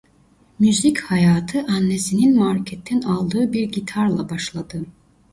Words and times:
Müzik 0.59 0.99
hayatı 0.99 1.65
annesinin 1.67 2.37
marketten 2.39 3.01
aldığı 3.01 3.53
bir 3.53 3.69
gitarla 3.71 4.29
başladı. 4.29 4.85